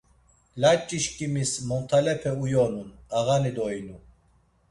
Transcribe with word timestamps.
Layç̌işkimis 0.61 1.51
montalepe 1.69 2.31
uyonun, 2.43 2.89
ağani 3.17 3.51
doinu. 3.57 3.97